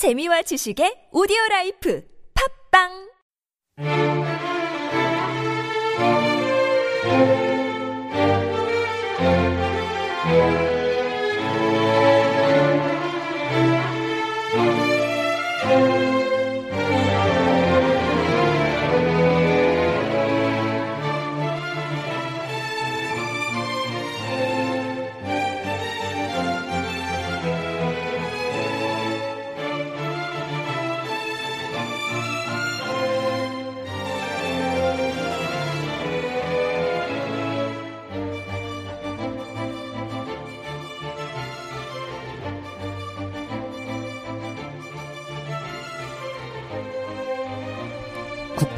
[0.00, 2.00] 재미와 지식의 오디오 라이프.
[2.32, 3.12] 팝빵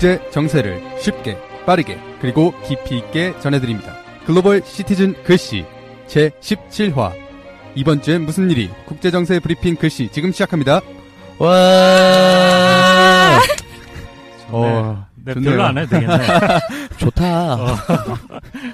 [0.03, 3.95] 국제 정세를 쉽게 빠르게 그리고 깊이 있게 전해드립니다.
[4.27, 5.65] 글로벌 시티즌 글씨
[6.09, 7.13] 제 17화
[7.77, 10.81] 이번 주엔 무슨 일이 국제 정세 브리핑 글씨 지금 시작합니다.
[11.39, 11.49] 와
[14.49, 15.51] 어, 네, 좋네요.
[15.51, 16.19] 별로 안 해도 되겠네.
[16.99, 17.55] 좋다.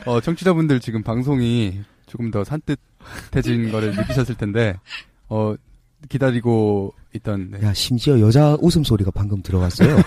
[0.06, 4.76] 어, 청취자분들 지금 방송이 조금 더 산뜻해진 거를 느끼셨을 텐데
[5.28, 5.54] 어,
[6.08, 7.66] 기다리고 있던 네.
[7.66, 9.98] 야, 심지어 여자 웃음소리가 방금 들어갔어요.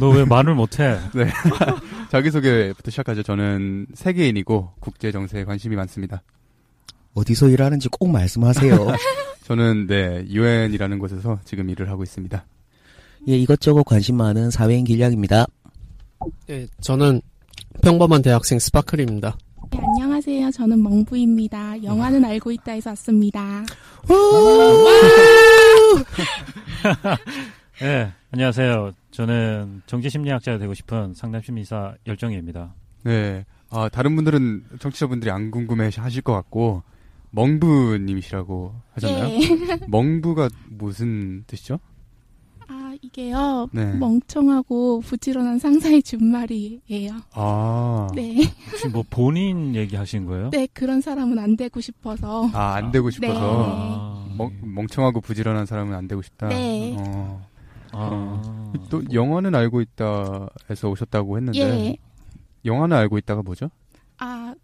[0.00, 0.98] 너 왜 말을 못해?
[2.10, 3.22] 자기소개부터 시작하죠.
[3.22, 6.22] 저는 세계인이고 국제 정세에 관심이 많습니다.
[7.14, 8.76] 어디서 일하는지 꼭 말씀하세요.
[9.44, 12.44] 저는 네 유엔이라는 곳에서 지금 일을 하고 있습니다.
[13.28, 15.46] 예, 이것저것 관심 많은 사회인 길량입니다.
[16.46, 17.20] 네, 저는
[17.82, 19.36] 평범한 대학생 스파클입니다.
[19.70, 20.50] 네, 안녕하세요.
[20.50, 21.82] 저는 멍부입니다.
[21.82, 23.64] 영화는 알고 있다에서 왔습니다.
[27.80, 28.90] 네, 안녕하세요.
[29.12, 32.74] 저는 정치심리학자가 되고 싶은 상담심리사 열정희입니다.
[33.04, 33.44] 네.
[33.70, 36.82] 아, 다른 분들은, 청취자분들이 안 궁금해 하실 것 같고,
[37.30, 39.28] 멍부님이시라고 하셨나요?
[39.28, 39.38] 예.
[39.86, 41.78] 멍부가 무슨 뜻이죠?
[42.66, 43.68] 아, 이게요.
[43.70, 43.92] 네.
[43.92, 47.12] 멍청하고 부지런한 상사의 준말이에요.
[47.34, 48.08] 아.
[48.16, 48.38] 네.
[48.68, 50.50] 혹시 뭐 본인 얘기하신 거예요?
[50.50, 52.50] 네, 그런 사람은 안 되고 싶어서.
[52.52, 53.64] 아, 안 되고 싶어서.
[53.68, 56.48] 아, 멍, 멍청하고 부지런한 사람은 안 되고 싶다.
[56.48, 56.96] 네.
[56.98, 57.53] 어.
[57.94, 58.42] 아,
[58.90, 61.96] 또, 영화는 알고 있다에서 오셨다고 했는데, 예.
[62.64, 63.70] 영화는 알고 있다가 뭐죠?
[64.18, 64.54] 아,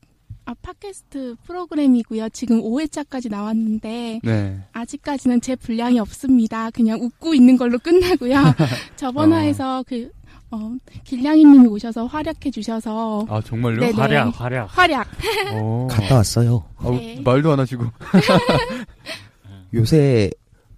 [0.45, 2.29] 아, 팟캐스트 프로그램이고요.
[2.31, 4.61] 지금 5회차까지 나왔는데, 네.
[4.73, 6.71] 아직까지는 제 분량이 없습니다.
[6.71, 8.35] 그냥 웃고 있는 걸로 끝나고요.
[8.97, 9.37] 저번 어.
[9.37, 10.11] 화에서 그,
[10.51, 10.73] 어,
[11.05, 13.81] 길냥이 님이 오셔서 활약해 주셔서, 아, 정말요?
[13.81, 13.93] 네, 네.
[13.93, 14.67] 활약, 활약.
[14.77, 15.07] 활약.
[15.53, 15.87] 어.
[15.89, 16.65] 갔다 왔어요.
[16.79, 17.21] 아우, 네.
[17.25, 17.85] 말도 안 하시고.
[19.75, 20.31] 요새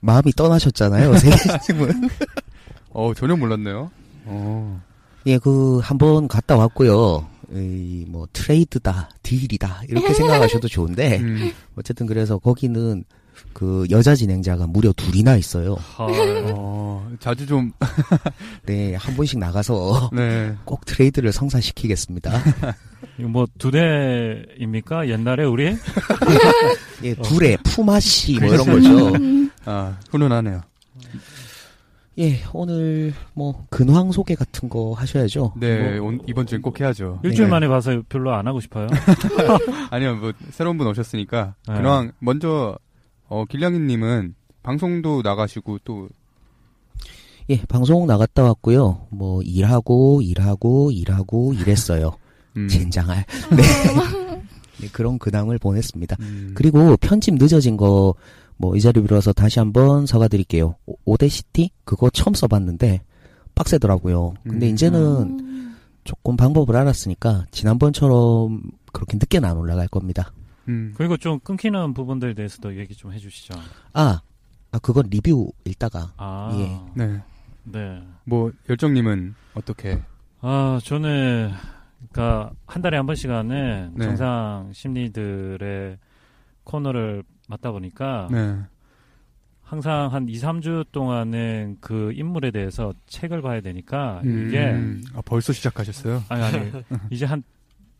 [0.02, 2.08] 마음이 떠나셨잖아요, 세계님은.
[2.90, 3.90] 어, 전혀 몰랐네요.
[4.26, 4.82] 어.
[5.26, 7.26] 예, 그, 한 번 갔다 왔고요.
[7.54, 11.52] 이, 뭐, 트레이드다, 딜이다, 이렇게 생각하셔도 좋은데, 음.
[11.76, 13.04] 어쨌든 그래서 거기는
[13.52, 15.74] 그 여자 진행자가 무려 둘이나 있어요.
[15.74, 16.10] 헐.
[16.56, 17.72] 어, 자주 좀,
[18.66, 20.54] 네, 한 번씩 나가서 네.
[20.64, 22.32] 꼭 트레이드를 성사시키겠습니다.
[23.18, 25.08] 이거 뭐두 대입니까?
[25.08, 25.76] 옛날에 우리?
[27.04, 29.12] 예, 둘의 푸마씨, 뭐 이런 그렇죠.
[29.12, 29.41] 거죠.
[29.66, 30.60] 음, 아, 훈훈하네요.
[32.18, 35.54] 예, 오늘 뭐 근황 소개 같은 거 하셔야죠.
[35.56, 37.20] 네, 온- 이번 주엔 꼭 해야죠.
[37.24, 37.50] 일주일 네.
[37.50, 38.86] 만에 봐서 별로 안 하고 싶어요.
[39.90, 41.54] 아니요, 뭐, 새로운 분 오셨으니까.
[41.68, 41.74] 네.
[41.74, 42.76] 그냥, 먼저,
[43.28, 46.08] 어, 길냥이님은 방송도 나가시고 또,
[47.48, 49.06] 예, 방송 나갔다 왔고요.
[49.10, 52.16] 뭐 일하고 일하고 일하고 일했어요.
[52.56, 53.24] 음, 젠장할.
[53.56, 53.62] 네.
[54.80, 56.16] 네, 그런 근황을 보냈습니다.
[56.20, 58.14] 음, 그리고 편집 늦어진 거
[58.62, 60.76] 뭐 이 자리 빌어서 다시 한번 사과드릴게요.
[60.86, 63.02] 오- 오데시티 그거 처음 써봤는데
[63.56, 64.34] 빡세더라고요.
[64.44, 64.72] 근데 음.
[64.72, 65.00] 이제는
[65.40, 68.62] 음, 조금 방법을 알았으니까 지난번처럼
[68.92, 70.32] 그렇게 늦게는 안 올라갈 겁니다.
[70.68, 70.94] 음.
[70.96, 73.58] 그리고 좀 끊기는 부분들에 대해서도 얘기 좀 해주시죠.
[73.94, 74.20] 아,
[74.70, 76.80] 아 그건 리뷰 읽다가 아, 예.
[77.04, 77.20] 네.
[77.64, 78.02] 네.
[78.24, 80.02] 뭐, 열정님은 어떻게,
[80.40, 81.52] 아, 저는,
[81.98, 84.04] 그니까, 한 달에 한 번씩 하는 네.
[84.04, 85.96] 정상 심리들의
[86.64, 88.56] 코너를 맡다 보니까, 네.
[89.62, 95.52] 항상 한 2, 3주 동안은 그 인물에 대해서 책을 봐야 되니까, 이게, 음, 아, 벌써
[95.52, 96.22] 시작하셨어요?
[96.28, 96.70] 아니, 아니,
[97.10, 97.42] 이제 한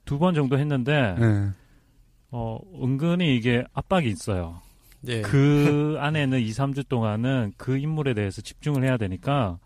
[0.04, 1.48] 두 번 정도 했는데, 네.
[2.32, 4.60] 어, 은근히 이게 압박이 있어요.
[5.00, 5.22] 네.
[5.22, 9.58] 그 안에는 2, 3주 동안은 그 인물에 대해서 집중을 해야 되니까,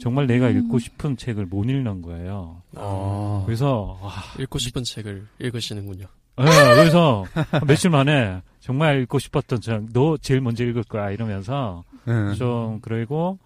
[0.00, 0.56] 정말 내가 음.
[0.58, 2.62] 읽고 싶은 책을 못 읽는 거예요.
[2.76, 6.06] 아, 그래서, 와, 읽고 싶은 책을 읽으시는군요.
[6.40, 11.84] 예, 그래서 한 며칠 만에 정말 읽고 싶었던 책, 너 제일 먼저 읽을 거야 이러면서
[12.04, 12.34] 네.
[12.34, 13.38] 좀 그리고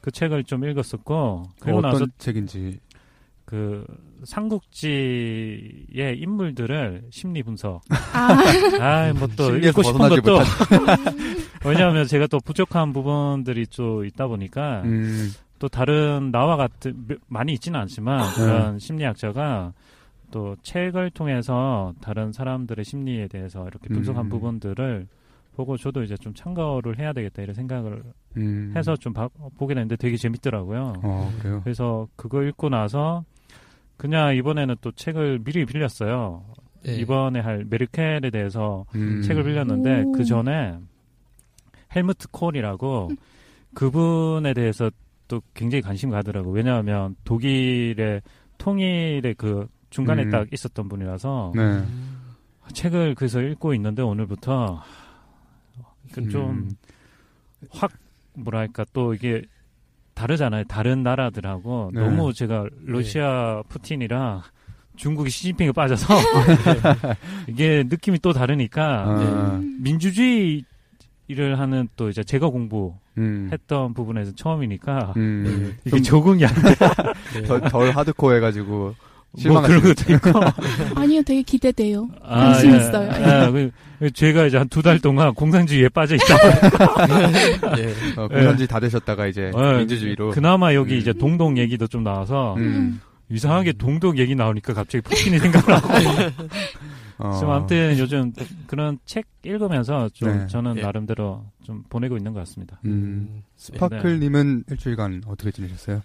[0.00, 2.78] 그 책을 좀 읽었었고 그리고 어떤 나서 책인지,
[3.44, 3.84] 그
[4.24, 7.80] 삼국지의 인물들을 심리 분석.
[8.12, 8.28] 아,
[8.80, 10.40] 아, 뭐또 읽고 싶은 것도.
[11.64, 17.80] 왜냐하면 제가 또 부족한 부분들이 좀 있다 보니까 음, 또 다른 나와 같은 많이 있지는
[17.80, 18.34] 않지만 네.
[18.36, 19.72] 그런 심리학자가
[20.30, 24.28] 또 책을 통해서 다른 사람들의 심리에 대해서 이렇게 분석한 음.
[24.28, 25.06] 부분들을
[25.56, 28.02] 보고 저도 이제 좀 참고를 해야 되겠다 이런 생각을
[28.36, 28.72] 음.
[28.76, 30.92] 해서 좀 봐- 보게 됐는데 되게 재밌더라고요.
[31.02, 31.60] 어, 그래요.
[31.64, 33.24] 그래서 그거 읽고 나서
[33.96, 36.44] 그냥 이번에는 또 책을 미리 빌렸어요.
[36.86, 36.94] 예.
[36.94, 39.22] 이번에 할 메르켈에 대해서 음.
[39.22, 40.12] 책을 빌렸는데 오.
[40.12, 40.78] 그 전에
[41.96, 43.10] 헬무트 콜이라고
[43.74, 44.90] 그분에 대해서
[45.26, 46.50] 또 굉장히 관심 가더라고.
[46.52, 48.22] 왜냐하면 독일의
[48.58, 50.30] 통일의 그 중간에 음.
[50.30, 51.84] 딱 있었던 분이라서 네.
[52.72, 54.82] 책을 그래서 읽고 있는데 오늘부터
[56.18, 56.28] 음.
[56.30, 57.92] 좀확
[58.34, 59.42] 뭐랄까 또 이게
[60.14, 60.64] 다르잖아요.
[60.64, 62.00] 다른 나라들하고 네.
[62.00, 64.42] 너무 제가 러시아 푸틴이랑
[64.96, 66.12] 중국이 시진핑에 빠져서
[67.46, 70.64] 이게 느낌이 또 다르니까 아, 민주주의를
[71.56, 73.94] 하는 또 이제 제가 공부했던 음.
[73.94, 75.76] 부분에서 처음이니까 음.
[75.84, 76.74] 이게 좀 적응이 안 돼.
[77.34, 77.42] 네.
[77.46, 78.96] 덜, 덜 하드코어 해가지고
[79.46, 80.30] 뭐 그런 것도 있고.
[81.00, 82.08] 아니요, 되게 기대돼요.
[82.22, 82.76] 아, 관심 예.
[82.78, 83.10] 있어요.
[83.12, 86.24] 예, 그- 그 제가 이제 한 두 달 동안 공산주의에 빠져 있다.
[87.78, 87.94] 예.
[88.20, 90.30] 어, 공산주의 다 되셨다가 이제 예, 민주주의로.
[90.30, 90.98] 그나마 여기 음.
[90.98, 93.00] 이제 동독 얘기도 좀 나와서 음.
[93.30, 95.88] 이상하게 동독 얘기 나오니까 갑자기 푸틴이 생각나고.
[97.18, 97.32] 어.
[97.32, 98.32] 지금 아무튼 요즘
[98.68, 100.46] 그런 책 읽으면서 좀 네.
[100.46, 100.82] 저는 예.
[100.82, 102.78] 나름대로 좀 보내고 있는 것 같습니다.
[102.84, 102.90] 음.
[102.90, 103.42] 음.
[103.56, 106.00] 스파클님은 일주일간 어떻게 지내셨어요?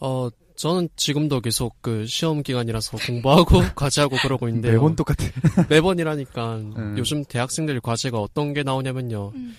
[0.00, 0.28] 어,
[0.58, 4.72] 저는 지금도 계속 그 시험 기간이라서 공부하고 과제하고 그러고 있는데요.
[4.72, 5.24] 매번 똑같아.
[5.70, 6.96] 매번이라니까 음.
[6.98, 9.32] 요즘 대학생들 과제가 어떤 게 나오냐면요.
[9.36, 9.56] 음.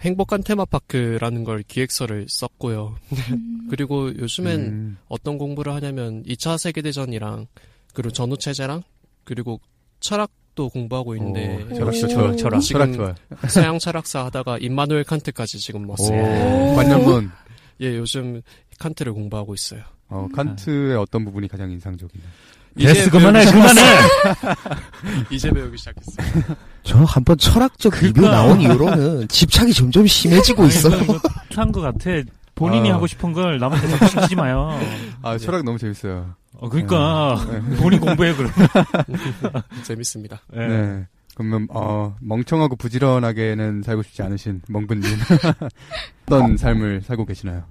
[0.00, 2.96] 행복한 테마파크라는 걸 기획서를 썼고요.
[3.30, 3.68] 음.
[3.70, 4.98] 그리고 요즘엔 음.
[5.08, 7.46] 어떤 공부를 하냐면 2차 세계대전이랑
[7.94, 8.82] 그리고 전후 체제랑
[9.22, 9.60] 그리고
[10.00, 12.08] 철학도 공부하고 있는데 오, 철학, 오.
[12.08, 13.14] 철학, 철학, 철학 좋아요.
[13.48, 16.74] 서양 철학사 하다가 임마누엘 칸트까지 지금 오, 왔어요.
[16.74, 17.30] 관념문.
[17.80, 18.42] 예, 요즘
[18.80, 19.84] 칸트를 공부하고 있어요.
[20.08, 21.68] 어, 칸트의 어떤 부분이 가장?
[22.94, 23.80] 됐어, 배우기 그만해, 그만해!
[25.30, 26.56] 이제 배우기 시작했어요.
[26.82, 28.30] 저 한 번 철학적 리뷰 그니까.
[28.36, 30.90] 나온 이후로는 집착이 점점 심해지고 있어.
[31.54, 32.10] 한것 같아.
[32.54, 32.94] 본인이 아.
[32.94, 34.78] 하고 싶은 걸 남한테 시키지 마요.
[35.22, 36.34] 아, 철학 너무 재밌어요.
[36.58, 37.76] 어, 그러니까 네.
[37.76, 38.50] 본인 공부해 그럼.
[39.82, 40.40] 재밌습니다.
[40.54, 40.58] 예.
[40.66, 41.06] 네.
[41.34, 45.04] 그러면 어, 멍청하고 부지런하게는 살고 싶지 않으신 멍분님
[46.26, 47.64] 어떤 삶을 살고 계시나요?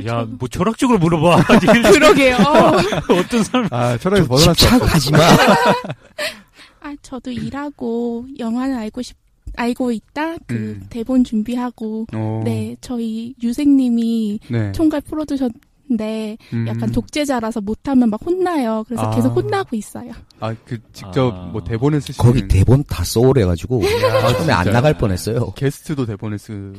[0.00, 1.44] 아, 야, 뭐 철학적으로 물어봐.
[1.92, 2.36] 그러게요.
[2.36, 2.72] 어.
[3.18, 3.68] 어떤 삶?
[3.70, 4.54] 아, 철학에서 없어.
[4.54, 5.18] 집착하지 마.
[6.80, 9.16] 아, 저도 일하고 영화는 알고 싶
[9.56, 10.36] 알고 있다.
[10.46, 10.86] 그 음.
[10.88, 14.72] 대본 준비하고 오, 네, 저희 유생님이 네.
[14.72, 16.68] 총괄 풀어두셨는데 음.
[16.68, 18.84] 약간 독재자라서 못하면 막 혼나요.
[18.86, 19.10] 그래서 아.
[19.14, 20.12] 계속 혼나고 있어요.
[20.38, 21.46] 아, 그 직접 아.
[21.46, 24.72] 뭐 대본을 쓰시는 거기 대본 다 써오래가지고 처음에 안 진짜요?
[24.72, 25.52] 나갈 뻔했어요.
[25.56, 26.74] 게스트도 대본을 쓰는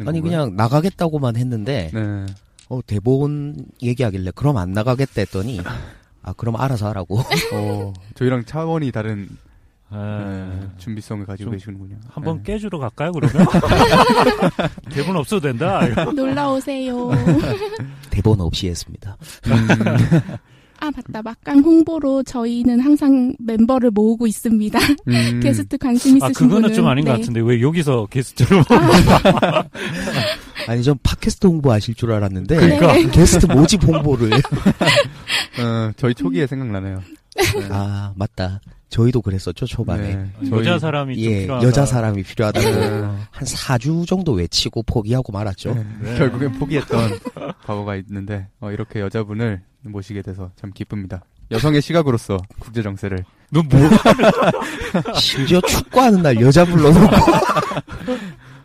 [0.00, 0.22] 아니 건가요?
[0.22, 2.26] 그냥 나가겠다고만 했는데 네.
[2.68, 5.60] 어, 대본 얘기하길래 그럼 안 나가겠다 했더니
[6.22, 7.20] 아 그럼 알아서 하라고.
[7.54, 9.28] 어, 저희랑 차원이 다른
[9.90, 9.96] 예.
[9.96, 11.96] 네, 준비성을 가지고 좀 계시는군요.
[12.08, 12.52] 한번 네.
[12.52, 13.46] 깨주러 갈까요, 그러면?
[14.92, 15.80] 대본 없어도 된다.
[16.12, 17.10] 놀러 오세요.
[18.10, 19.16] 대본 없이 했습니다.
[19.46, 19.52] 음,
[20.80, 21.22] 아, 맞다.
[21.22, 24.78] 막강 홍보로 저희는 항상 멤버를 모으고 있습니다.
[25.08, 25.40] 음.
[25.42, 27.18] 게스트 관심 아, 있으신 그거는 분은 좀 아닌 것 네.
[27.20, 28.64] 같은데, 왜 여기서 게스트로.
[28.68, 29.64] 아
[30.76, 32.92] 니 전 팟캐스트 홍보하실 줄 알았는데 그러니까.
[32.92, 33.08] 네.
[33.10, 34.30] 게스트 모집 홍보를
[35.60, 37.02] 어, 저희 초기에 생각나네요.
[37.36, 37.68] 네.
[37.70, 38.60] 아 맞다.
[38.90, 40.14] 저희도 그랬었죠 초반에.
[40.40, 41.66] 네, 여자 저희- 사람이 좀 예, 필요하다.
[41.66, 42.88] 여자 사람이 필요하다고 네.
[43.30, 45.74] 한 4주 정도 외치고 포기하고 말았죠.
[45.74, 46.18] 네, 네.
[46.18, 47.18] 결국엔 포기했던
[47.66, 51.22] 과거가 있는데 어, 이렇게 여자분을 모시게 돼서 참 기쁩니다.
[51.50, 53.80] 여성의 시각으로서 국제 정세를 너 뭐?
[55.20, 57.06] 심지어 축구하는 날 여자 불러놓고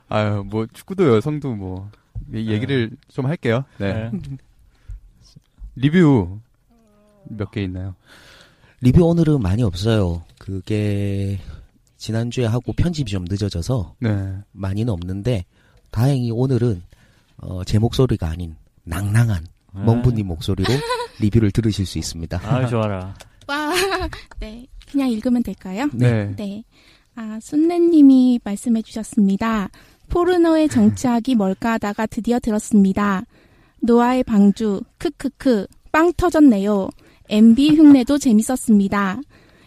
[0.09, 3.63] 아유 뭐 축구도 여성도 뭐이 얘기를 좀 할게요.
[3.77, 4.09] 네.
[4.11, 4.11] 네.
[5.75, 6.39] 리뷰
[7.25, 7.95] 몇 개 있나요?
[8.81, 10.23] 리뷰 오늘은 많이 없어요.
[10.37, 11.39] 그게
[11.97, 14.37] 지난주에 하고 편집이 좀 늦어져서 네.
[14.51, 15.45] 많이는 없는데
[15.89, 16.83] 다행히 오늘은
[17.37, 20.69] 어, 제 목소리가 아닌 낭낭한 멍부님 목소리로
[21.21, 22.39] 리뷰를 들으실 수 있습니다.
[22.43, 23.15] 아, 좋아라.
[23.47, 23.73] 와,
[24.39, 24.67] 네.
[24.91, 25.89] 그냥 읽으면 될까요?
[25.93, 26.35] 네.
[26.35, 26.63] 네.
[27.15, 29.69] 아, 순내님이 말씀해 주셨습니다.
[30.13, 33.25] 포르노에 정치학이 뭘까 하다가 드디어 들었습니다.
[33.81, 36.87] 노아의 방주, 크크크, 빵 터졌네요.
[37.29, 39.21] MB 흉내도 재밌었습니다.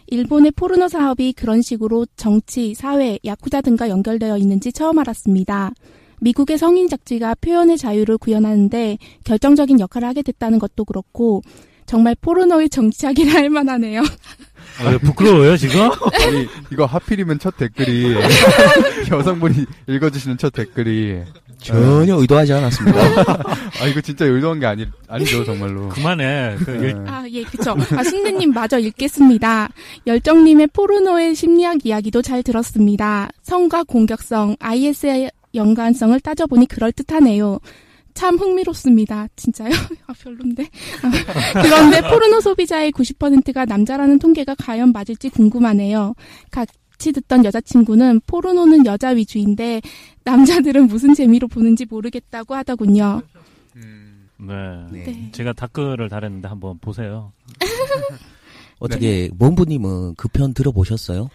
[0.07, 5.73] 일본의 포르노 사업이 그런 식으로 정치, 사회, 야쿠자 등과 연결되어 있는지 처음 알았습니다.
[6.21, 11.41] 미국의 성인 잡지가 표현의 자유를 구현하는데 결정적인 역할을 하게 됐다는 것도 그렇고
[11.85, 14.01] 정말 포르노의 정치하기를 할 만하네요.
[14.83, 15.89] 어, 부끄러워요 지금?
[16.25, 18.15] 아니 이거 하필이면 첫 댓글이
[19.11, 21.21] 여성분이 읽어주시는 첫 댓글이
[21.59, 22.99] 전혀 의도하지 않았습니다.
[23.81, 25.89] 아 이거 진짜 의도한 게 아니 아니죠 정말로.
[25.89, 26.55] 그만해.
[26.63, 27.11] 그 일- 네.
[27.11, 27.75] 아, 예, 그쵸.
[27.97, 29.69] 아, 순대님 마저 읽겠습니다.
[30.05, 33.29] 열정님의 포르노의 심리학 이야기도 잘 들었습니다.
[33.41, 37.59] 성과 공격성, IS의 연관성을 따져보니 그럴듯하네요.
[38.17, 39.27] 참 흥미롭습니다.
[39.35, 39.69] 진짜요?
[40.07, 40.63] 아, 별론데.
[41.03, 46.15] 아, 그런데 포르노 소비자의 90%가 남자라는 통계가 과연 맞을지 궁금하네요.
[46.49, 49.81] 같이 듣던 여자친구는 포르노는 여자 위주인데
[50.23, 53.21] 남자들은 무슨 재미로 보는지 모르겠다고 하더군요.
[53.75, 54.55] 음, 네.
[54.91, 55.03] 네.
[55.05, 55.29] 네.
[55.31, 57.31] 제가 댓글을 달았는데 한번 보세요.
[58.79, 61.29] 어떻게 몽부님은 그 편 들어보셨어요?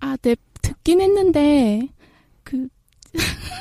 [0.00, 1.88] 아, 네, 듣긴 했는데,
[2.44, 2.68] 그,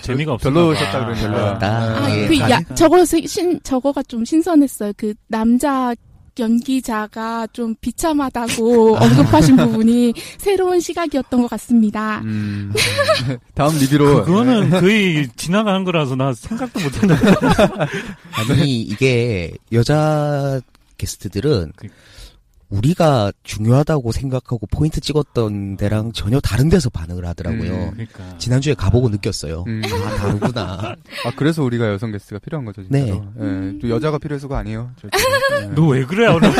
[0.03, 0.49] 재미가 없어.
[0.51, 1.27] 별로셨다 그러니까.
[1.29, 1.67] 별로였다.
[2.03, 4.93] 아, 예, 그, 가- 야, 저거, 시- 신, 저거가 좀 신선했어요.
[4.97, 5.93] 그, 남자
[6.39, 12.21] 연기자가 좀 비참하다고 언급하신 부분이 새로운 시각이었던 것 같습니다.
[12.23, 12.73] 음.
[13.53, 17.21] 다음 리뷰로 그거는 거의 지나가는 거라서 나 생각도 못 했는데.
[18.49, 20.59] 아니 이게 여자
[20.97, 21.87] 게스트들은 그-
[22.73, 27.71] 우리가 중요하다고 생각하고 포인트 찍었던 데랑 전혀 다른 데서 반응을 하더라고요.
[27.71, 27.91] 음.
[27.91, 28.37] 그러니까.
[28.39, 29.63] 지난주에 가보고 느꼈어요.
[29.67, 29.81] 음.
[29.85, 30.95] 아 다르구나.
[31.25, 33.05] 아 그래서 우리가 여성 게스트가 필요한 거죠 진짜로.
[33.05, 33.21] 네.
[33.37, 33.73] 음.
[33.75, 34.89] 예, 또 여자가 필요해서가 아니에요.
[34.99, 35.17] 절대.
[35.61, 35.67] 예.
[35.75, 36.51] 너왜 그래 오늘?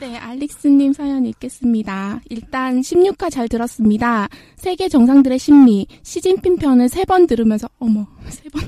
[0.00, 2.20] 네, 알릭스님 사연 읽겠습니다.
[2.30, 4.28] 일단 16화 잘 들었습니다.
[4.56, 8.62] 세계 정상들의 심리 시진핑 편을 세 번 들으면서 어머 세 번.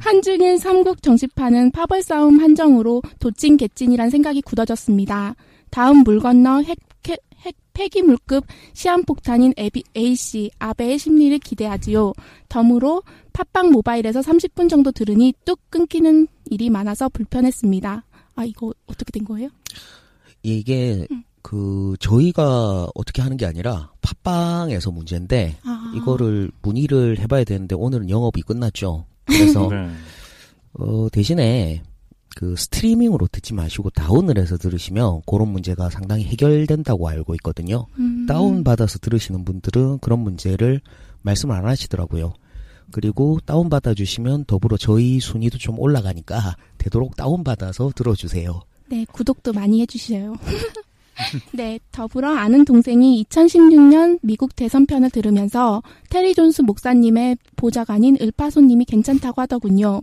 [0.00, 5.34] 한중일 삼국 정치판은 파벌 싸움 한정으로 도찐 개찐이란 생각이 굳어졌습니다.
[5.70, 8.44] 다음 물 건너 핵, 핵, 핵 폐기물급
[8.74, 12.12] 시한폭탄인 에비, A씨 아베의 심리를 기대하지요.
[12.48, 18.04] 덤으로 팟빵 모바일에서 30분 정도 들으니 뚝 끊기는 일이 많아서 불편했습니다.
[18.36, 19.48] 아 이거 어떻게 된 거예요?
[20.56, 21.24] 이게 음.
[21.42, 25.92] 그 저희가 어떻게 하는 게 아니라 팟빵에서 문제인데 아.
[25.96, 29.06] 이거를 문의를 해봐야 되는데 오늘은 영업이 끝났죠.
[29.24, 29.88] 그래서 네.
[30.74, 31.82] 어, 대신에
[32.36, 37.86] 그 스트리밍으로 듣지 마시고 다운을 해서 들으시면 그런 문제가 상당히 해결된다고 알고 있거든요.
[37.98, 38.26] 음.
[38.26, 40.80] 다운 받아서 들으시는 분들은 그런 문제를
[41.22, 42.34] 말씀을 안 하시더라고요.
[42.90, 48.60] 그리고 다운 받아 주시면 더불어 저희 순위도 좀 올라가니까 되도록 다운 받아서 들어주세요.
[48.88, 50.36] 네, 구독도 많이 해주셔요.
[51.52, 60.02] 네, 더불어 아는 동생이 2016년 미국 대선편을 들으면서 테리 존스 목사님의 보좌관인 을파소님이 괜찮다고 하더군요.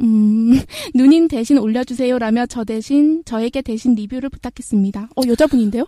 [0.00, 0.52] 음,
[0.94, 5.08] 누님 대신 올려주세요라며 저 대신, 저에게 대신 리뷰를 부탁했습니다.
[5.16, 5.84] 어, 여자분인데요?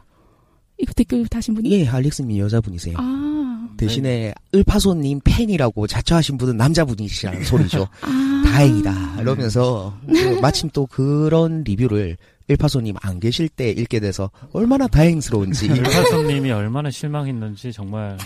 [0.78, 1.71] 이거 댓글 다신 분이?
[1.71, 2.97] 예, 알릭스님 여자분이세요.
[2.99, 7.88] 아, 대신에 을파소님 팬이라고 자처하신 분은 남자분이시라는 소리죠.
[8.02, 8.25] 아.
[8.45, 9.21] 다행이다.
[9.21, 12.16] 이러면서 그 마침 또 그런 리뷰를
[12.50, 15.66] 을파소님 안 계실 때 읽게 돼서 얼마나 다행스러운지.
[15.75, 18.16] 일파선님이 얼마나 실망했는지 정말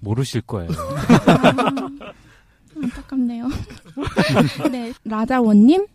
[0.00, 0.70] 모르실 거예요.
[0.72, 1.82] 아,
[2.82, 3.48] 안타깝네요.
[4.70, 5.86] 네, 라자원님.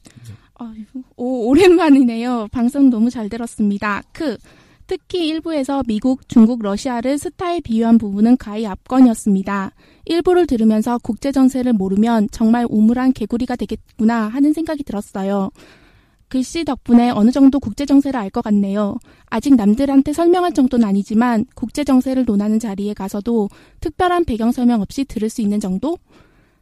[0.55, 2.47] 아이고, 오, 오랜만이네요.
[2.51, 4.01] 방송 너무 잘 들었습니다.
[4.11, 4.37] 크.
[4.87, 9.71] 특히 일부에서 미국, 중국, 러시아를 스타에 비유한 부분은 가히 압권이었습니다.
[10.07, 15.51] 일부를 들으면서 국제 정세를 모르면 정말 우물한 개구리가 되겠구나 하는 생각이 들었어요.
[16.29, 18.97] 글씨 덕분에 어느 정도 국제 정세를 알 것 같네요.
[19.27, 23.49] 아직 남들한테 설명할 정도는 아니지만 국제 정세를 논하는 자리에 가서도
[23.79, 25.97] 특별한 배경 설명 없이 들을 수 있는 정도?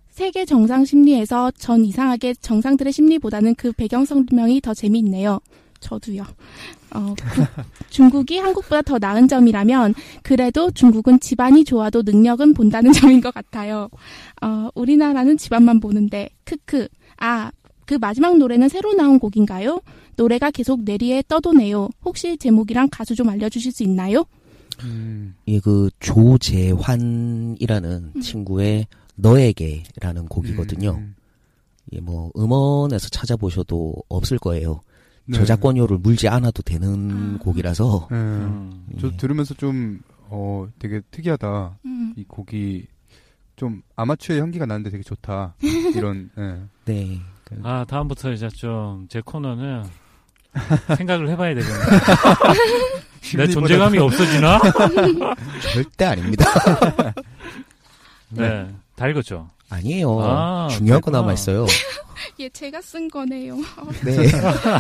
[0.10, 5.40] 세계 정상 심리에서 전 이상하게 정상들의 심리보다는 그 배경 설명이 더 재미있네요.
[5.80, 6.24] 저도요.
[6.96, 7.48] 어, 국-
[7.90, 13.90] 중국이 한국보다 더 나은 점이라면 그래도 중국은 집안이 좋아도 능력은 본다는 점인 것 같아요.
[14.42, 16.88] 어, 우리나라는 집안만 보는데 크크.
[17.18, 17.52] 아,
[17.86, 19.82] 그 마지막 노래는 새로 나온 곡인가요?
[20.16, 21.90] 노래가 계속 내리에 떠도네요.
[22.04, 24.26] 혹시 제목이랑 가수 좀 알려주실 수 있나요?
[24.84, 25.36] 음.
[25.48, 28.22] 예, 그 조재환이라는 음.
[28.22, 30.92] 친구의 너에게라는 곡이거든요.
[30.98, 31.16] 음.
[31.94, 34.82] 예, 뭐 음원에서 찾아보셔도 없을 거예요.
[35.28, 35.38] 네.
[35.40, 37.44] 저작권료를 물지 않아도 되는 아.
[37.44, 38.18] 곡이라서 네.
[38.18, 38.86] 음.
[39.00, 39.18] 저 예.
[39.18, 41.78] 들으면서 좀, 어, 되게 특이하다.
[41.86, 42.14] 음.
[42.16, 42.86] 이 곡이
[43.56, 45.56] 좀 아마추어의 향기가 나는데 되게 좋다.
[45.96, 46.60] 이런, 예.
[46.86, 47.20] 네.
[47.44, 49.84] 그- 아 다음부터 이제 좀 제 코너는
[50.98, 51.80] 생각을 해봐야 되겠네.
[53.38, 54.60] 내 존재감이 없어지나?
[55.74, 56.46] 절대 아닙니다.
[58.30, 59.50] 네, 다 읽었죠.
[59.70, 60.20] 아니에요.
[60.22, 61.12] 아, 중요한 거.
[61.12, 61.66] 남아 있어요.
[62.40, 63.56] 예, 제가 쓴 거네요.
[63.56, 64.28] 어, 네.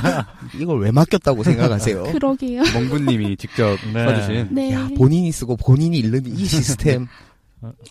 [0.60, 2.04] 이걸 왜 맡겼다고 생각하세요?
[2.04, 2.64] 그러게요.
[2.74, 4.06] 멍구님이 직접 네.
[4.06, 4.48] 써주신.
[4.52, 4.74] 네.
[4.74, 7.08] 야, 본인이 쓰고 본인이 읽는 이 시스템.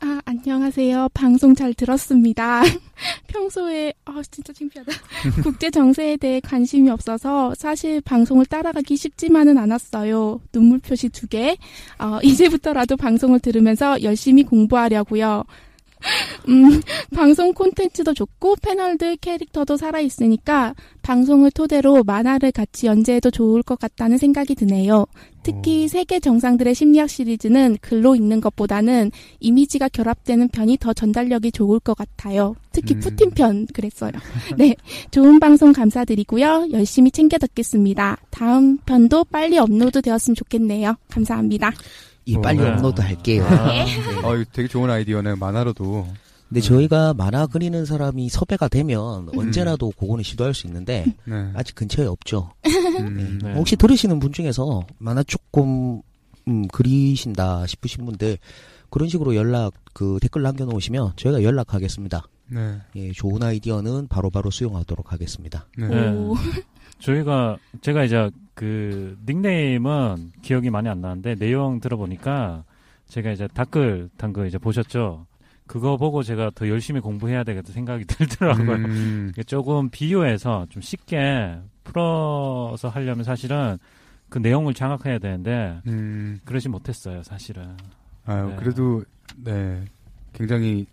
[0.00, 1.08] 아, 안녕하세요.
[1.14, 2.62] 방송 잘 들었습니다.
[3.26, 4.92] 평소에, 아, 아, 진짜 창피하다.
[5.42, 10.40] 국제 정세에 대해 관심이 없어서 사실 방송을 따라가기 쉽지만은 않았어요.
[10.52, 11.56] 눈물 표시 두 개.
[11.98, 15.42] 어, 이제부터라도 방송을 들으면서 열심히 공부하려고요.
[16.48, 16.80] 음,
[17.14, 24.54] 방송 콘텐츠도 좋고 패널들 캐릭터도 살아있으니까 방송을 토대로 만화를 같이 연재해도 좋을 것 같다는 생각이
[24.54, 25.06] 드네요.
[25.42, 31.94] 특히 세계 정상들의 심리학 시리즈는 글로 읽는 것보다는 이미지가 결합되는 편이 더 전달력이 좋을 것
[31.94, 32.56] 같아요.
[32.72, 33.00] 특히 음.
[33.00, 34.12] 푸틴 편 그랬어요.
[34.56, 34.74] 네,
[35.10, 36.68] 좋은 방송 감사드리고요.
[36.72, 38.16] 열심히 챙겨 듣겠습니다.
[38.30, 40.96] 다음 편도 빨리 업로드 되었으면 좋겠네요.
[41.10, 41.72] 감사합니다.
[42.26, 42.70] 이 빨리 네.
[42.70, 43.44] 업로드 할게요.
[43.44, 43.84] 아, 네.
[44.22, 45.34] 어, 되게 좋은 아이디어네.
[45.34, 46.06] 만화로도.
[46.48, 49.38] 근데 저희가 만화 그리는 사람이 섭외가 되면 음.
[49.38, 51.50] 언제라도 그거는 시도할 수 있는데 네.
[51.54, 52.50] 아직 근처에 없죠.
[53.00, 53.40] 음.
[53.42, 53.54] 네.
[53.54, 56.00] 혹시 들으시는 분 중에서 만화 조금
[56.46, 58.38] 음, 그리신다 싶으신 분들
[58.90, 62.28] 그런 식으로 연락 그 댓글 남겨놓으시면 저희가 연락하겠습니다.
[62.50, 62.78] 네.
[62.96, 65.66] 예, 좋은 아이디어는 바로바로 수용하도록 하겠습니다.
[65.76, 65.88] 네.
[66.98, 72.64] 저희가 제가 이제 그 닉네임은 기억이 많이 안 나는데 내용 들어보니까
[73.06, 75.26] 제가 이제 댓글 단거 이제 보셨죠.
[75.66, 78.72] 그거 보고 제가 더 열심히 공부해야 되겠다 생각이 들더라고요.
[78.76, 79.32] 음.
[79.46, 83.78] 조금 비유해서 좀 쉽게 풀어서 하려면 사실은
[84.28, 86.40] 그 내용을 장악해야 되는데 음.
[86.44, 87.76] 그러지 못했어요, 사실은.
[88.26, 88.56] 아유, 네.
[88.56, 89.02] 그래도,
[89.36, 89.84] 네.
[90.32, 90.86] 굉장히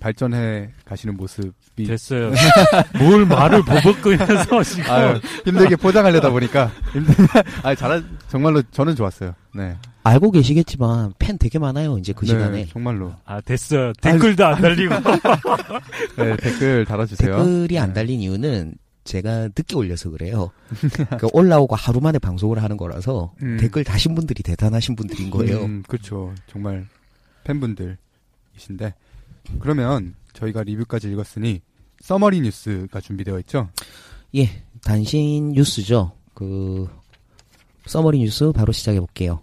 [0.00, 1.84] 발전해 가시는 모습이.
[1.86, 2.30] 됐어요.
[2.98, 4.90] 뭘 말을 버벅거리면서 지금.
[4.90, 6.70] 아유, 힘들게 포장하려다 보니까.
[6.92, 7.14] 힘들,
[7.62, 9.34] 아 잘한, 정말로 저는 좋았어요.
[9.54, 9.76] 네.
[10.04, 11.98] 알고 계시겠지만 팬 되게 많아요.
[11.98, 13.14] 이제 그 네, 시간에 정말로.
[13.24, 13.92] 아, 됐어요.
[14.00, 14.94] 댓글도 안 달리고.
[16.16, 17.36] 네, 댓글 달아주세요.
[17.36, 17.94] 댓글이 안 네.
[17.94, 18.74] 달린 이유는
[19.04, 20.50] 제가 늦게 올려서 그래요.
[21.18, 23.56] 그 올라오고 하루 만에 방송을 하는 거라서 음.
[23.60, 25.64] 댓글 다신 분들이 대단하신 분들인 거예요.
[25.64, 26.32] 음, 그렇죠.
[26.46, 26.86] 정말
[27.44, 28.94] 팬분들이신데.
[29.60, 31.60] 그러면 저희가 리뷰까지 읽었으니
[32.00, 33.68] 서머리 뉴스가 준비되어 있죠?
[34.36, 34.48] 예,
[34.84, 36.12] 단신 뉴스죠.
[36.34, 36.88] 그
[37.86, 39.42] 서머리 뉴스 바로 시작해 볼게요.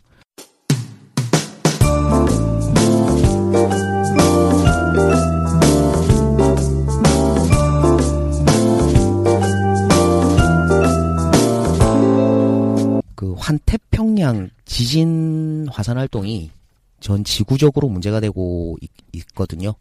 [13.15, 16.51] 그 환태평양 지진 화산 활동이
[17.00, 19.74] 전 지구적으로 문제가 되고 있, 있거든요.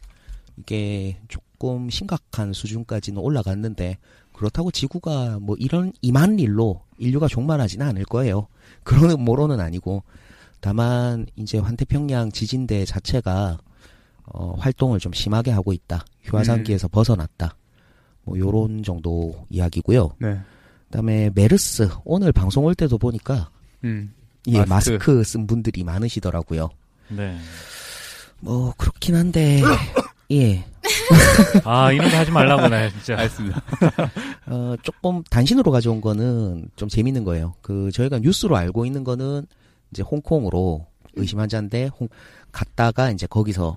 [0.56, 3.98] 이게 조금 심각한 수준까지는 올라갔는데
[4.32, 8.48] 그렇다고 지구가 뭐 이런 이만 일로 인류가 종말하지는 않을 거예요.
[8.82, 10.02] 그런 음모론은 아니고
[10.60, 13.58] 다만 이제 환태평양 지진대 자체가
[14.26, 16.04] 어, 활동을 좀 심하게 하고 있다.
[16.22, 17.56] 휴화산기에서 벗어났다.
[18.24, 20.16] 뭐 요런 정도 이야기고요.
[20.18, 20.40] 네.
[20.86, 23.50] 그다음에 메르스 오늘 방송 올 때도 보니까
[23.84, 24.14] 음.
[24.48, 24.94] 예, 마스크.
[24.94, 25.24] 마스크.
[25.24, 26.70] 쓴 분들이 많으시더라고요.
[27.08, 27.36] 네.
[28.40, 29.60] 뭐 그렇긴 한데
[30.30, 30.64] 예.
[31.64, 33.18] 아, 이런 거 하지 말라고네, 진짜.
[33.18, 33.62] 알겠습니다.
[34.46, 37.54] 어, 조금 단신으로 가져온 거는 좀 재밌는 거예요.
[37.62, 39.46] 그, 저희가 뉴스로 알고 있는 거는
[39.90, 42.08] 이제 홍콩으로 의심 환자인데, 홍,
[42.52, 43.76] 갔다가 이제 거기서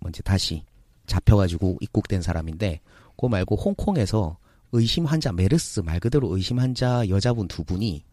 [0.00, 0.64] 뭐 이제 다시
[1.06, 2.80] 잡혀가지고 입국된 사람인데,
[3.16, 4.36] 그거 말고 홍콩에서
[4.72, 8.04] 의심 환자, 메르스 말 그대로 의심 환자 여자분 두 분이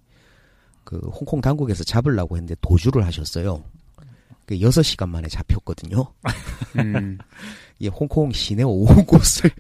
[0.83, 3.63] 그 홍콩 당국에서 잡으려고 했는데 도주를 하셨어요.
[4.47, 6.07] 그 6시간 만에 잡혔거든요.
[6.79, 7.19] 음.
[7.81, 9.51] 예, 홍콩 시내 온 곳을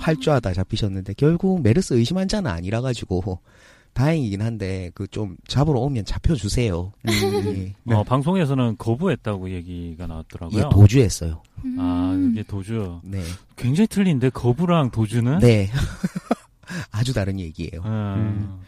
[0.00, 3.38] 활주하다 잡히셨는데 결국 메르스 의심 환자는 아니라 가지고
[3.92, 6.90] 다행이긴 한데 그 좀 잡으러 오면 잡혀 주세요.
[7.08, 7.94] 예, 네.
[7.94, 10.58] 어, 방송에서는 거부했다고 얘기가 나왔더라고요.
[10.58, 11.40] 예, 도주했어요.
[11.78, 12.30] 아, 음.
[12.32, 13.00] 이게 도주.
[13.04, 13.22] 네,
[13.56, 15.38] 굉장히 틀린데, 거부랑 도주는?
[15.38, 15.70] 네,
[16.90, 17.82] 아주 다른 얘기예요.
[17.84, 18.58] 음.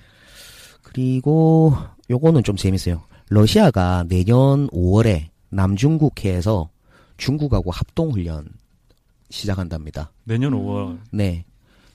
[0.83, 1.75] 그리고
[2.09, 3.03] 요거는 좀 재밌어요.
[3.29, 6.71] 러시아가 내년 5월에 남중국해에서
[7.17, 8.49] 중국하고 합동훈련
[9.31, 10.13] 시작한답니다.
[10.25, 10.99] 내년 5월.
[11.11, 11.45] 네.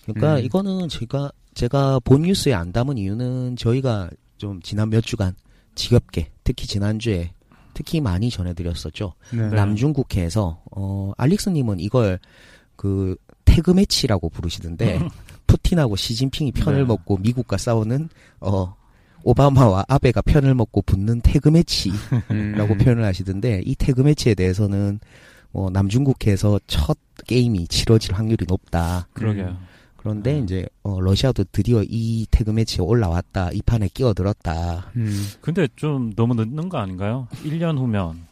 [0.06, 0.46] 그러니까 음.
[0.46, 5.36] 이거는 제가 제가 본 뉴스에 안 담은 이유는 저희가 좀 지난 몇 주간
[5.76, 7.34] 지겹게 특히 지난주에
[7.74, 9.14] 특히 많이 전해드렸었죠.
[9.32, 9.50] 네.
[9.50, 12.20] 남중국해에서 어 알릭스님은 이걸
[12.76, 15.00] 그 태그 매치라고 부르시던데
[15.48, 16.86] 푸틴하고 시진핑이 편을 네.
[16.86, 18.10] 먹고 미국과 싸우는
[18.40, 18.76] 어
[19.23, 21.93] 오바마와 아베가 편을 먹고 붙는 태그 매치라고
[22.31, 22.77] 음.
[22.77, 24.99] 표현을 하시던데 이 태그 매치에 대해서는
[25.51, 29.07] 뭐 남중국해에서 첫 게임이 치러질 확률이 높다.
[29.13, 29.57] 그러게요.
[29.97, 30.43] 그런데 음.
[30.45, 33.51] 이제 어, 러시아도 드디어 이 태그 매치에 올라왔다.
[33.51, 34.91] 이 판에 끼어들었다.
[34.95, 35.27] 음.
[35.41, 37.27] 근데 좀 너무 늦는 거 아닌가요?
[37.43, 38.25] 1년 후면.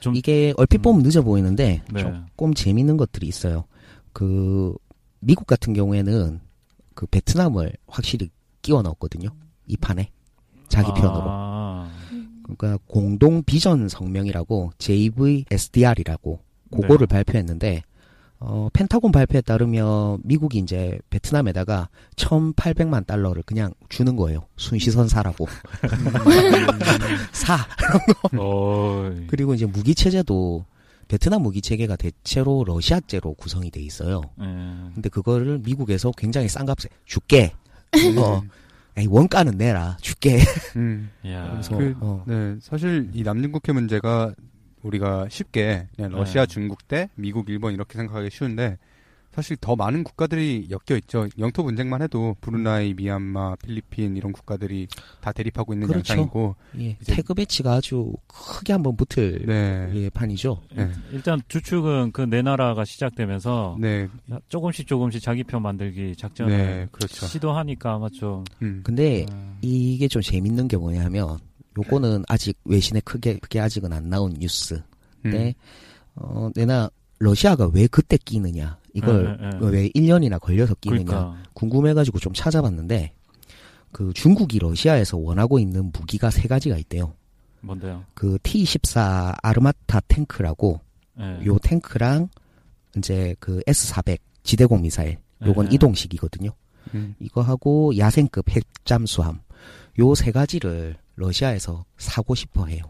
[0.00, 2.00] 좀- 이게 얼핏 보면 늦어 보이는데 네.
[2.00, 3.64] 조금 재밌는 것들이 있어요.
[4.12, 4.74] 그
[5.18, 6.40] 미국 같은 경우에는
[6.94, 8.30] 그 베트남을 확실히
[8.62, 9.28] 끼워 넣었거든요.
[9.70, 10.10] 이 판에
[10.68, 11.24] 자기 편으로.
[11.26, 11.90] 아,
[12.42, 17.14] 그러니까 공동 비전 성명이라고 JVSDR이라고 그거를 네.
[17.14, 17.82] 발표했는데
[18.42, 24.46] 어, 펜타곤 발표에 따르면 미국이 이제 베트남에다가 1,800만 달러를 그냥 주는 거예요.
[24.56, 25.46] 순시선 사라고.
[27.32, 27.58] 사.
[28.38, 30.64] 어, 그리고 이제 무기 체제도
[31.06, 34.22] 베트남 무기 체계가 대체로 러시아제로 구성이 돼 있어요.
[34.40, 34.44] 예.
[34.94, 37.52] 근데 그거를 미국에서 굉장히 싼 값에 줄게.
[38.16, 38.42] 어,
[39.00, 39.96] 에이, 원가는 내라.
[40.00, 40.38] 줄게.
[40.76, 41.10] 음.
[41.26, 41.50] 야.
[41.52, 44.34] 그래서 그- 어, 네, 사실 이 남중국해 문제가
[44.82, 46.46] 우리가 쉽게 그냥 러시아, 네.
[46.46, 48.78] 중국 대 미국, 일본 이렇게 생각하기 쉬운데
[49.32, 51.28] 사실 더 많은 국가들이 엮여 있죠.
[51.38, 54.88] 영토 분쟁만 해도 브루나이, 미얀마, 필리핀 이런 국가들이
[55.20, 56.12] 다 대립하고 있는 그렇죠.
[56.14, 60.60] 양상이고, 예, 이제- 태그 배치가 아주 크게 한번 붙을 네, 예, 판이죠.
[60.74, 60.90] 네.
[61.12, 64.08] 일단 주축은 그 네 나라가 시작되면서 네,
[64.48, 67.26] 조금씩 조금씩 자기 편 만들기 작전을 네, 그렇죠.
[67.26, 71.38] 시도하니까 아마 좀 음, 근데 음, 이게 좀 재밌는 게 뭐냐면
[71.78, 74.74] 요거는 아직 외신에 크게 그게 아직은 안 나온 뉴스.
[75.24, 75.30] 음.
[75.30, 75.54] 네.
[76.16, 76.90] 어, 내나
[77.24, 78.78] 러시아가 왜 그때 끼느냐?
[78.94, 79.66] 이걸 예, 예, 예.
[79.68, 81.04] 왜 1년이나 걸려서 끼느냐?
[81.04, 83.12] 그러니까 궁금해가지고 좀 찾아봤는데
[83.92, 87.14] 그 중국이 러시아에서 원하고 있는 무기가 세 가지가 있대요.
[87.60, 88.04] 뭔데요?
[88.14, 90.80] 그 T-14 아르마타 탱크라고
[91.20, 91.44] 예.
[91.46, 92.28] 요 탱크랑
[92.96, 95.74] 이제 그 S-400 지대공 미사일 요건 예.
[95.74, 96.50] 이동식이거든요.
[96.94, 97.14] 음.
[97.20, 99.40] 이거 하고 야생급 핵잠수함
[99.98, 102.82] 요 세 가지를 러시아에서 사고 싶어 해요.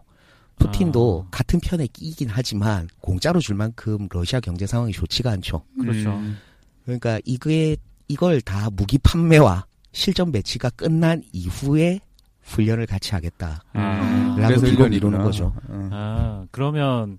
[0.61, 1.29] 푸틴도 아.
[1.31, 5.63] 같은 편에 끼긴 하지만 공짜로 줄 만큼 러시아 경제 상황이 좋지가 않죠.
[5.79, 6.11] 그렇죠.
[6.11, 6.37] 음.
[6.85, 7.75] 그러니까 이게
[8.07, 11.99] 이걸 다 무기 판매와 실전 배치가 끝난 이후에
[12.43, 13.61] 훈련을 같이 하겠다.
[13.73, 14.35] 아.
[14.39, 14.93] 라고 1년이구나.
[14.93, 15.53] 이루는 거죠.
[15.67, 15.89] 어.
[15.91, 17.17] 아, 그러면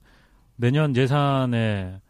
[0.57, 2.01] 내년 예산에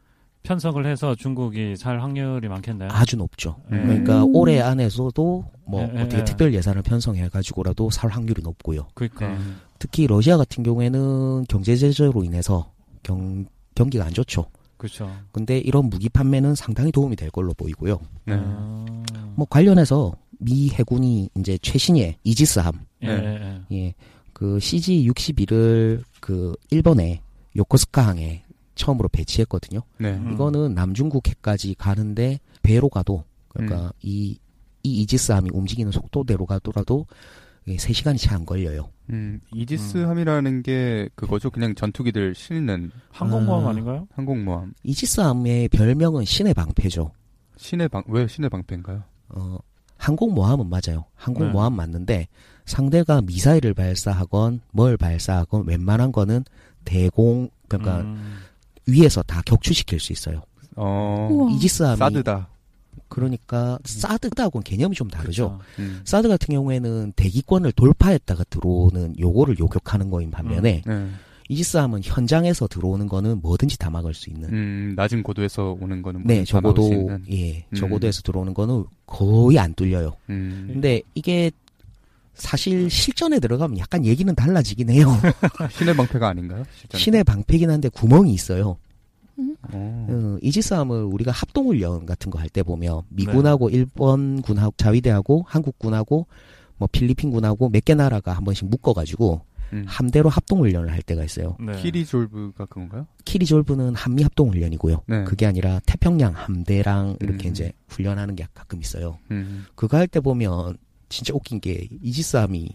[0.43, 2.89] 편성을 해서 중국이 살 확률이 많겠네요.
[2.91, 3.57] 아주 높죠.
[3.71, 3.83] 음.
[3.85, 6.25] 그러니까 올해 안에서도 뭐 예, 예, 어떻게 예.
[6.25, 8.89] 특별 예산을 편성해 가지고라도 살 확률이 높고요.
[8.95, 9.39] 그러니까 네.
[9.83, 12.71] 특히 러시아 같은 경우에는 경제 제재로 인해서
[13.03, 14.47] 경 경기가 안 좋죠.
[14.77, 15.11] 그렇죠.
[15.33, 17.99] 근데 이런 무기 판매는 상당히 도움이 될 걸로 보이고요.
[18.27, 18.35] 네.
[18.37, 18.85] 아,
[19.35, 23.77] 뭐 관련해서 미 해군이 이제 최신의 이지스함, 예, 예, 예.
[23.77, 23.95] 예,
[24.33, 27.21] 그 CG-61을 그 일본의
[27.57, 28.45] 요코스카 항에
[28.77, 29.81] 처음으로 배치했거든요.
[29.99, 30.13] 네.
[30.13, 30.33] 음.
[30.33, 33.91] 이거는 남중국해까지 가는데 배로 가도 그러니까 음.
[34.03, 34.39] 이,
[34.85, 37.07] 이 이지스함이 움직이는 속도대로 가더라도
[37.67, 38.91] 3시간이 채 안 걸려요.
[39.13, 41.51] 음, 이지스함이라는 게 그거죠.
[41.51, 43.71] 그냥 전투기들 실는 항공모함 아.
[43.71, 44.09] 아닌가요?
[44.15, 44.73] 항공모함.
[44.85, 47.13] 이지스함의 별명은 신의 방패죠.
[47.59, 49.03] 신의 방, 왜 신의 방패인가요?
[49.29, 49.59] 어,
[49.99, 51.05] 항공모함은 맞아요.
[51.15, 51.77] 항공모함 네.
[51.77, 52.29] 맞는데
[52.65, 56.45] 상대가 미사일을 발사하건 뭘 발사하건 웬만한 거는
[56.85, 58.39] 대공 그러니까 음,
[58.87, 60.43] 위에서 다 격추시킬 수 있어요.
[60.77, 61.49] 어.
[61.53, 62.49] 이지스함이 사드다.
[63.09, 65.59] 그러니까 사드하고는 개념이 좀 다르죠.
[65.59, 65.65] 그렇죠.
[65.79, 66.01] 음.
[66.05, 71.09] 사드 같은 경우에는 대기권을 돌파했다가 들어오는 요거를 요격하는 거인 반면에 네.
[71.49, 74.49] 이지스함은 현장에서 들어오는 거는 뭐든지 다 막을 수 있는.
[74.49, 76.45] 음, 낮은 고도에서 오는 거는 네,
[76.95, 77.25] 있는.
[77.31, 77.75] 예, 음.
[77.75, 80.17] 적어도에서 들어오는 거는 거의 안 뚫려요.
[80.31, 80.71] 음.
[80.73, 81.51] 근데 이게
[82.35, 85.09] 사실 실전에 들어가면 약간 얘기는 달라지긴 해요.
[85.73, 86.65] 신의 방패가 아닌가요?
[86.79, 86.99] 실제로?
[86.99, 88.79] 신의 방패긴 한데 구멍이 있어요.
[89.73, 90.07] 어.
[90.09, 96.27] 어, 이지스함을 우리가 합동훈련 같은 거 할 때 보면 미군하고 일본군하고 자위대하고 한국군하고
[96.79, 99.41] 뭐 필리핀군하고 몇 개 나라가 한 번씩 묶어가지고
[99.73, 99.85] 음.
[99.87, 101.57] 함대로 합동훈련을 할 때가 있어요.
[101.59, 101.73] 네.
[101.81, 103.07] 키리졸브가 그건가요?
[103.25, 105.03] 키리졸브는 한미 합동훈련이고요.
[105.07, 105.25] 네.
[105.25, 107.53] 그게 아니라 태평양 함대랑 이렇게 음.
[107.53, 109.19] 이제 훈련하는 게 가끔 있어요.
[109.31, 109.65] 음.
[109.75, 110.77] 그거 할 때 보면
[111.09, 112.75] 진짜 웃긴 게 이지스함이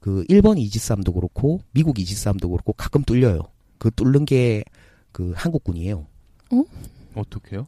[0.00, 3.40] 그 일본 이지스함도 그렇고 미국 이지스함도 그렇고 가끔 뚫려요.
[3.78, 4.64] 그 뚫는 게
[5.12, 6.06] 그 한국군이에요.
[7.14, 7.66] 어떻게요?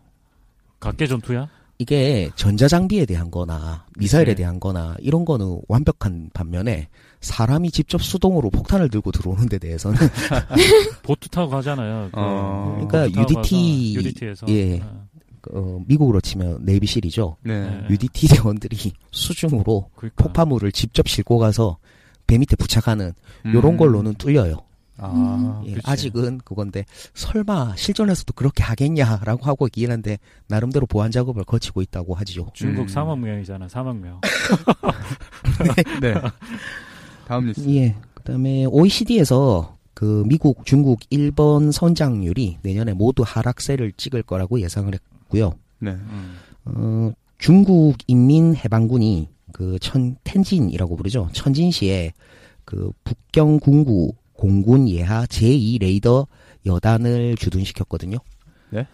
[0.78, 1.48] 각계 전투야?
[1.78, 4.34] 이게 전자장비에 대한 거나 미사일에 네.
[4.34, 6.88] 대한 거나 이런 거는 완벽한 반면에
[7.22, 9.96] 사람이 직접 수동으로 폭탄을 들고 들어오는 데 대해서는
[11.02, 12.10] 보트 타고 가잖아요.
[12.12, 12.86] 그 어.
[12.86, 14.82] 그러니까 UDT UDT에서 예.
[15.52, 17.38] 어, 미국으로 치면 네이비실이죠.
[17.44, 17.62] 네.
[17.62, 17.86] 네.
[17.88, 20.22] UDT 대원들이 수중으로 그러니까.
[20.22, 21.78] 폭파물을 직접 싣고 가서
[22.26, 23.14] 배 밑에 부착하는
[23.46, 23.54] 음.
[23.54, 24.58] 요런 걸로는 뚫려요.
[25.02, 25.76] 아, 예.
[25.84, 26.84] 아직은 그건데
[27.14, 32.48] 설마 실전에서도 그렇게 하겠냐라고 하고 있긴 한데 나름대로 보안 작업을 거치고 있다고 하지요.
[32.52, 32.86] 중국 음.
[32.86, 33.66] 3억 명이잖아.
[33.66, 34.20] 3억 명.
[36.00, 36.14] 네.
[37.26, 37.68] 다음 뉴스.
[37.70, 37.96] 예.
[38.14, 45.54] 그다음에 OECD에서 그 미국, 중국, 일본 선장률이 내년에 모두 하락세를 찍을 거라고 예상을 했고요.
[45.78, 45.92] 네.
[45.92, 46.36] 음.
[46.64, 51.28] 어, 중국 인민 해방군이 그 천, 텐진이라고 부르죠.
[51.32, 52.12] 천진시에
[52.64, 56.26] 그 북경 군구 공군 예하 제2 레이더
[56.64, 58.16] 여단을 주둔시켰거든요.
[58.70, 58.86] 네?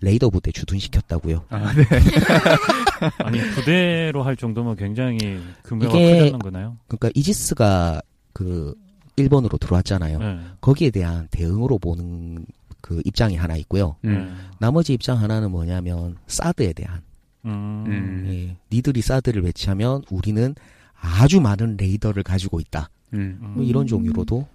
[0.00, 1.44] 레이더 부대 주둔시켰다고요.
[1.50, 1.84] 아, 네.
[3.24, 6.76] 아니 부대로 할 정도면 굉장히 규모가 이게- 크다는 거나요?
[6.88, 8.02] 그러니까 이지스가
[8.32, 8.74] 그
[9.16, 10.18] 일본으로 들어왔잖아요.
[10.18, 10.38] 네.
[10.60, 12.44] 거기에 대한 대응으로 보는
[12.80, 13.94] 그 입장이 하나 있고요.
[14.04, 14.36] 음.
[14.58, 17.02] 나머지 입장 하나는 뭐냐면 사드에 대한
[17.44, 17.84] 음.
[17.86, 18.24] 음.
[18.28, 20.56] 예, 니들이 사드를 배치하면 우리는
[21.00, 22.90] 아주 많은 레이더를 가지고 있다.
[23.14, 23.38] 음.
[23.40, 23.52] 음.
[23.54, 24.46] 뭐 이런 종류로도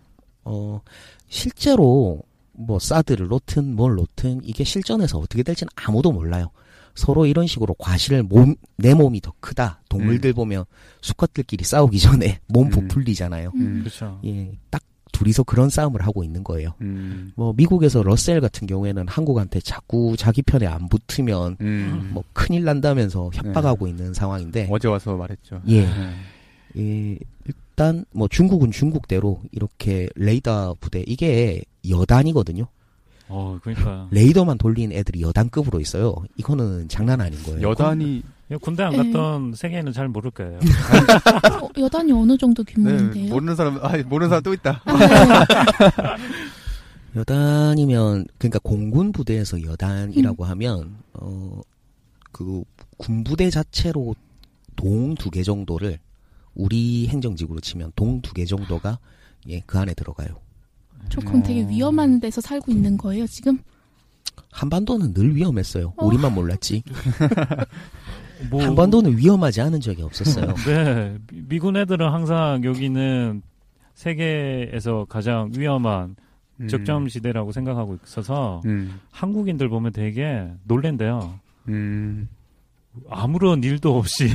[0.44, 0.82] 어
[1.28, 2.22] 실제로
[2.54, 6.50] 뭐 사드를 놓든 뭘 놓든 이게 실전에서 어떻게 될지는 아무도 몰라요.
[6.96, 9.82] 서로 이런 식으로 과실을 몸, 내 몸이 더 크다.
[9.90, 10.66] 동물들 보면
[11.02, 12.70] 수컷들끼리 싸우기 전에 몸 음.
[12.70, 13.52] 부풀리잖아요.
[13.56, 13.80] 음.
[13.80, 14.20] 그렇죠.
[14.26, 16.74] 예, 딱 둘이서 그런 싸움을 하고 있는 거예요.
[16.82, 17.32] 음.
[17.36, 22.12] 뭐 미국에서 러셀 같은 경우에는 한국한테 자꾸 자기 편에 안 붙으면 음.
[22.14, 25.62] 뭐 큰일 난다면서 협박하고 있는 상황인데 어제 와서 말했죠.
[25.68, 25.86] 예.
[25.86, 26.14] 네.
[26.78, 27.18] 예,
[27.82, 32.68] 일단 뭐 중국은 중국대로 이렇게 레이더 부대 이게 여단이거든요.
[33.28, 36.14] 어, 그러니까 레이더만 돌린 애들이 여단급으로 있어요.
[36.38, 37.62] 이거는 장난 아닌 거예요.
[37.70, 38.22] 여단이
[38.62, 38.98] 군대 안 네.
[38.98, 40.60] 갔던 세계는 잘 모를 거예요.
[41.60, 43.30] 어, 여단이 어느 정도 네, 규모인데요?
[43.34, 44.84] 모르는 사람 아 모르는 사람 또 있다.
[44.86, 44.98] 아,
[46.16, 46.26] 네.
[47.20, 51.62] 여단이면 그러니까 공군 부대에서 여단이라고 하면 어
[52.34, 52.64] 그
[52.98, 54.16] 군부대 자체로
[54.78, 56.00] 동 두 개 정도를
[56.56, 59.00] 우리 행정직으로 치면 동 두 개 정도가
[59.48, 60.30] 예 그 안에 들어가요.
[61.10, 61.68] 저 그럼 되게 어.
[61.68, 63.58] 위험한 데서 살고 있는 거예요, 지금?
[64.52, 65.94] 한반도는 늘 위험했어요.
[65.98, 66.06] 어.
[66.06, 66.84] 우리만 몰랐지.
[68.50, 70.54] 뭐, 한반도는 위험하지 않은 적이 없었어요.
[70.66, 73.42] 네, 미- 미군 애들은 항상 여기는
[73.94, 76.16] 세계에서 가장 위험한
[76.60, 76.68] 음.
[76.68, 79.00] 적점 지대라고 생각하고 있어서 음.
[79.12, 81.40] 한국인들 보면 되게 놀랜대요.
[81.68, 82.28] 음.
[83.10, 84.30] 아무런 일도 없이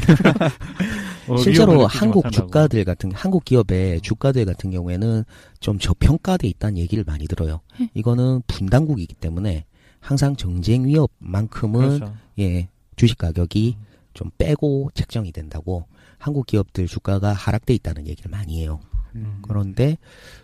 [1.29, 2.31] 어, 실제로 한국.
[2.31, 5.25] 주가들 같은 한국 기업의 주가들 같은 경우에는
[5.61, 7.61] 좀 저평가돼 있다는 얘기를 많이 들어요.
[7.79, 7.91] 네.
[7.95, 9.67] 이거는 분당국이기 때문에
[10.01, 12.15] 항상 정쟁 위협만큼은 그렇죠.
[12.39, 13.77] 예 주식 가격이
[14.15, 15.87] 좀 빼고 책정이 된다고
[16.19, 18.81] 한국 기업들 주가가 하락돼 있다는 얘기를 많이 해요.
[19.15, 19.41] 음.
[19.43, 19.99] 그런데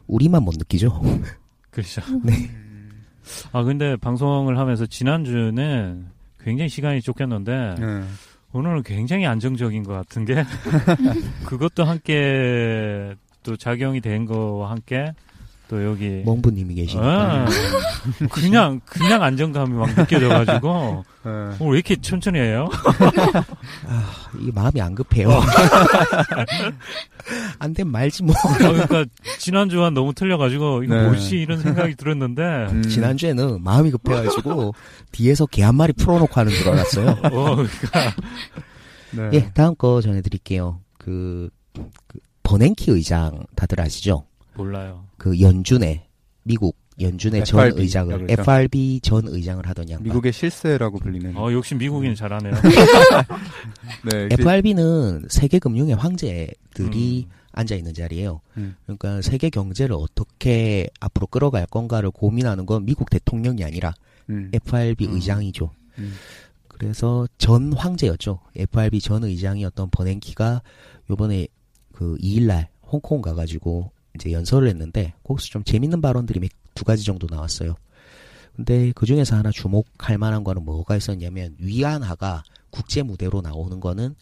[0.06, 1.00] 우리만 못 느끼죠.
[1.70, 2.02] 그렇죠.
[2.24, 2.34] 네.
[3.52, 6.06] 아 근데 방송을 하면서 지난주는
[6.44, 8.02] 굉장히 시간이 쫓겼는데 네.
[8.52, 10.44] 오늘은 굉장히 안정적인 것 같은 게
[11.46, 15.12] 그것도 함께 또 작용이 된 거와 함께
[15.72, 17.46] 또 여기 멍부님이 계시니까 아,
[18.30, 21.30] 그냥 그냥 안정감이 막 느껴져가지고 네.
[21.60, 22.68] 오늘 왜 이렇게 천천히 해요?
[24.38, 25.30] 이 마음이 안 급해요.
[25.30, 25.40] 어.
[27.58, 28.34] 안된 말지 뭐.
[28.36, 29.06] 아, 그러니까
[29.38, 31.06] 지난주와 너무 틀려가지고 이거 네.
[31.06, 32.82] 뭐지 이런 생각이 들었는데 음.
[32.82, 34.74] 지난주에는 마음이 급해가지고
[35.12, 37.08] 뒤에서 개 한 마리 풀어놓고 하는 줄 알았어요.
[37.32, 38.14] 어, 그러니까
[39.12, 39.30] 네.
[39.32, 40.80] 예, 다음 거 전해드릴게요.
[40.98, 44.26] 그, 그 버냉키 의장 다들 아시죠?
[44.54, 45.04] 몰라요.
[45.16, 46.06] 그 연준의
[46.44, 48.26] 미국 연준의 전 의장을?
[48.28, 50.04] FRB 전 의장을 하던 양반.
[50.04, 51.36] 미국의 실세라고 불리는.
[51.36, 52.52] 어 역시 미국인 잘하네요.
[54.10, 54.28] 네.
[54.32, 57.42] FRB는 세계 금융의 황제들이 음.
[57.52, 58.40] 앉아 있는 자리예요.
[58.56, 58.76] 음.
[58.84, 63.94] 그러니까 세계 경제를 어떻게 앞으로 끌어갈 건가를 고민하는 건 미국 대통령이 아니라
[64.30, 64.50] 음.
[64.52, 65.14] FRB 음.
[65.14, 65.70] 의장이죠.
[65.98, 66.14] 음.
[66.68, 68.40] 그래서 전 황제였죠.
[68.56, 70.62] FRB 전 의장이었던 버냉키가
[71.10, 71.46] 요번에
[71.92, 77.26] 그 2일날 홍콩 가가지고 이제 연설을 했는데 거기서 좀 재밌는 발언들이 몇- 두 가지 정도
[77.30, 77.74] 나왔어요.
[78.56, 84.14] 근데 그 중에서 하나 주목할 만한 거는 뭐가 있었냐면 위안화가 국제 무대로 나오는 거는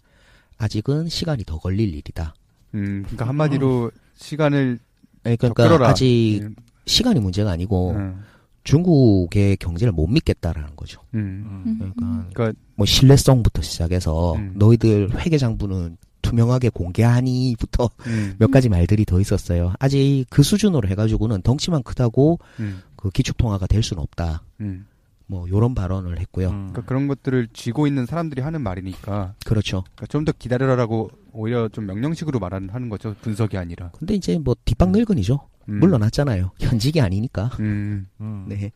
[0.58, 2.34] 아직은 시간이 더 걸릴 일이다.
[2.74, 3.02] 음.
[3.04, 4.78] 그러니까 한마디로 시간을
[5.24, 5.88] 네, 더 그러니까 끌어라.
[5.88, 6.54] 아직 음.
[6.86, 8.22] 시간이 문제가 아니고 음.
[8.64, 11.00] 중국의 경제를 못 믿겠다라는 거죠.
[11.14, 11.64] 음.
[11.66, 11.76] 음.
[11.78, 14.52] 그러니까 그러니까 뭐 신뢰성부터 시작해서 음.
[14.56, 18.34] 너희들 회계 장부는 투명하게 공개하니부터 음.
[18.38, 19.72] 몇 가지 말들이 더 있었어요.
[19.78, 22.82] 아직 그 수준으로 해가지고는 덩치만 크다고 음.
[22.96, 24.42] 그 기축 통화가 될 수는 없다.
[24.60, 24.86] 음.
[25.26, 26.48] 뭐 요런 발언을 했고요.
[26.50, 26.68] 음.
[26.72, 29.82] 그러니까 그런 것들을 쥐고 있는 사람들이 하는 말이니까 그렇죠.
[29.94, 33.14] 그러니까 좀 더 기다려라라고 오히려 좀 명령식으로 말하는 하는 거죠.
[33.20, 33.90] 분석이 아니라.
[33.96, 35.38] 근데 이제 뭐 뒷방 늙은이죠.
[35.68, 35.78] 음.
[35.78, 36.50] 물러났잖아요.
[36.58, 37.50] 현직이 아니니까.
[37.60, 38.08] 음.
[38.20, 38.46] 음.
[38.48, 38.72] 네.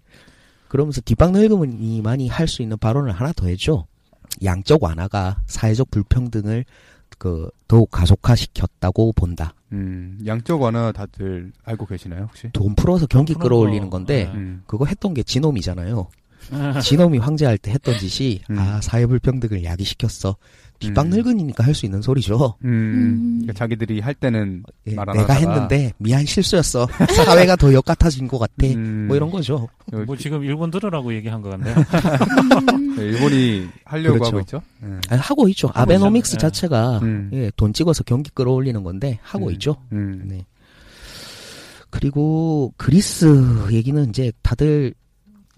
[0.69, 3.87] 그러면서 뒷방 늙은이만이 할 수 있는 발언을 하나 더 했죠.
[4.45, 6.65] 양적 완화가 사회적 불평등을
[7.19, 9.55] 그 더욱 가속화시켰다고 본다.
[9.73, 10.19] 음.
[10.25, 12.51] 양적 완화 다들 알고 계시나요, 혹시?
[12.53, 14.33] 돈 풀어서 경기 돈 풀어서, 끌어올리는 건데 네.
[14.33, 14.63] 음.
[14.67, 16.09] 그거 했던 게 지놈이잖아요.
[16.83, 18.59] 지놈이 황제할 때 했던 짓이 음.
[18.59, 20.37] 아 사회 불평등을 야기시켰어.
[20.87, 21.11] 뒷방 음.
[21.11, 22.55] 늙은이니까 할 수 있는 소리죠.
[22.65, 22.69] 음.
[22.69, 23.39] 음.
[23.43, 25.53] 그러니까 자기들이 할 때는 예, 말안 내가 하다가.
[25.53, 26.87] 했는데 미안 실수였어.
[27.15, 28.67] 사회가 더 역같아진 것 같아.
[28.67, 29.07] 음.
[29.09, 29.69] 뭐 이런 거죠.
[30.07, 31.75] 뭐 지금 일본 들으라고 얘기한 것 같네요.
[31.75, 32.95] 음.
[32.97, 34.27] 네, 일본이 하려고 그렇죠.
[34.29, 34.63] 하고 있죠.
[34.83, 35.01] 음.
[35.09, 35.69] 아니, 하고 있죠.
[35.69, 36.51] 하고 아베노믹스 있잖아요.
[36.51, 37.31] 자체가 음.
[37.33, 39.53] 예, 돈 찍어서 경기 끌어올리는 건데 하고 음.
[39.53, 39.77] 있죠.
[39.93, 40.23] 음.
[40.29, 40.45] 네.
[41.91, 43.27] 그리고 그리스
[43.71, 44.95] 얘기는 이제 다들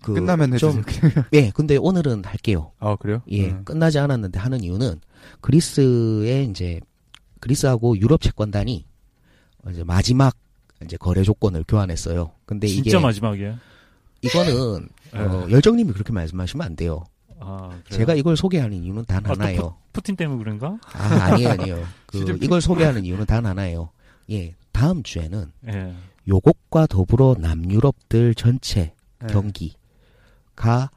[0.02, 1.24] 그 끝나면 좀 해주세요.
[1.32, 2.72] 예, 근데 오늘은 할게요.
[2.78, 3.22] 아 그래요?
[3.30, 3.62] 예, 음.
[3.64, 5.00] 끝나지 않았는데 하는 이유는
[5.40, 6.80] 그리스의 이제
[7.40, 8.84] 그리스하고 유럽 채권단이
[9.70, 10.36] 이제 마지막
[10.84, 12.32] 이제 거래 조건을 교환했어요.
[12.44, 13.56] 근데 진짜 이게 마지막이에요.
[14.22, 17.04] 이거는 어, 열정님이 그렇게 말씀하시면 안 돼요.
[17.38, 17.70] 아?
[17.90, 19.76] 제가 이걸 소개하는 이유는 단 아, 또 하나예요.
[19.92, 20.78] 푸 틴 때문에 그런가?
[20.92, 21.84] 아, 아니에요, 아니에요.
[22.06, 23.90] 그, 이걸 소개하는 이유는 단 하나예요.
[24.30, 25.94] 예, 다음 주에는 예.
[26.28, 29.26] 요것과 더불어 남유럽들 전체 네.
[29.32, 30.90] 경기가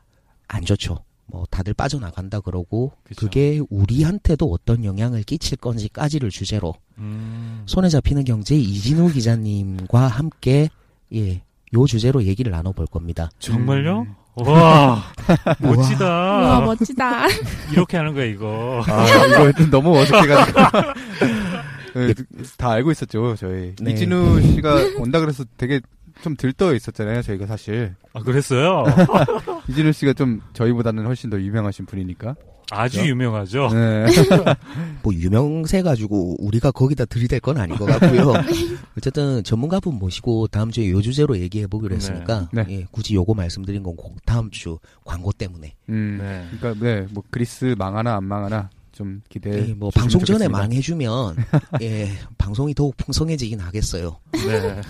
[0.47, 1.03] 안 좋죠.
[1.29, 3.25] 뭐 다들 빠져나간다 그러고 그쵸.
[3.25, 7.63] 그게 우리한테도 어떤 영향을 끼칠 건지까지를 주제로 음.
[7.65, 10.69] 손에 잡히는 경제 이진우 기자님과 함께
[11.13, 11.41] 예,
[11.73, 13.29] 요 주제로 얘기를 나눠볼 겁니다.
[13.39, 14.01] 정말요?
[14.01, 14.15] 음.
[14.35, 15.03] 와,
[15.59, 16.61] 멋지다.
[16.61, 17.27] 멋지다.
[17.73, 18.83] 이렇게 하는 거야, 이거.
[18.87, 20.59] 아, 이거 좀 너무 어색해가지고.
[21.95, 22.13] 네,
[22.57, 23.75] 다 알고 있었죠, 저희.
[23.81, 23.91] 네.
[23.91, 25.81] 이진우 씨가 온다 그래서 되게
[26.23, 27.95] 좀 들떠 있었잖아요, 저희가 사실.
[28.13, 28.83] 아, 그랬어요?
[29.69, 32.35] 이진우 씨가 좀 저희보다는 훨씬 더 유명하신 분이니까.
[32.71, 33.09] 아주 그렇죠?
[33.09, 33.69] 유명하죠.
[33.73, 34.05] 네.
[35.01, 38.31] 뭐 유명세 가지고 우리가 거기다 들이댈 건 아닌 것 같고요.
[38.95, 41.95] 어쨌든 전문가분 모시고 다음 주에 요 주제로 얘기해 보기로 네.
[41.95, 42.65] 했으니까 네.
[42.69, 46.19] 예, 굳이 요거 말씀드린 건 꼭 다음 주 광고 때문에 음.
[46.21, 46.45] 네.
[46.59, 49.69] 그러니까 네, 뭐 그리스 망하나 안 망하나 좀 기대해.
[49.69, 50.49] 예, 뭐 방송 전에 좋겠습니다.
[50.59, 51.35] 망해주면
[51.81, 54.19] 예 방송이 더욱 풍성해지긴 하겠어요.
[54.33, 54.81] 네.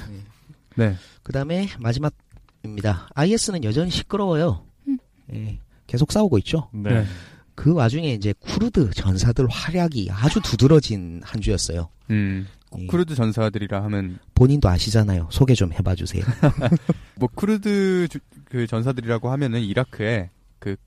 [0.75, 0.95] 네.
[1.29, 3.07] 그 다음에 마지막입니다.
[3.13, 4.65] IS는 여전히 시끄러워요.
[4.87, 4.97] 음.
[5.31, 6.71] 예, 계속 싸우고 있죠.
[6.73, 6.89] 네.
[6.91, 7.05] 네.
[7.53, 11.87] 그 와중에 이제 쿠르드 전사들 활약이 아주 두드러진 한 주였어요.
[12.09, 12.47] 음.
[12.79, 15.27] 예, 쿠르드 전사들이라 하면 본인도 아시잖아요.
[15.29, 16.23] 소개 좀 해봐 주세요.
[17.19, 20.77] 뭐 쿠르드 주- 그 전사들이라고 하면은 이라크에 그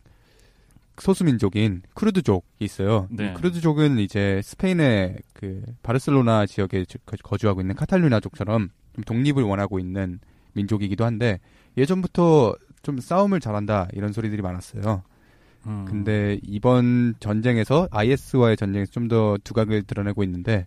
[0.98, 3.07] 소수민족인 쿠르드족이 있어요.
[3.12, 3.28] 네.
[3.31, 10.18] 이 쿠르드족은 이제 스페인의 그 바르셀로나 지역에 거- 거주하고 있는 카탈루냐족처럼 좀 독립을 원하고 있는
[10.54, 11.40] 민족이기도 한데
[11.76, 15.02] 예전부터 좀 싸움을 잘한다 이런 소리들이 많았어요.
[15.66, 15.84] 음.
[15.86, 20.66] 근데 이번 전쟁에서 IS와의 전쟁에서 좀 더 두각을 드러내고 있는데